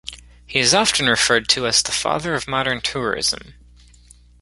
[0.47, 3.53] He is often referred to as the 'father of modern tourism'.